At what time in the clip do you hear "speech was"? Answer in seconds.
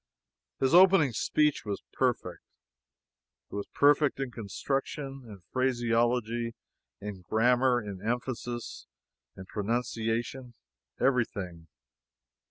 1.13-1.83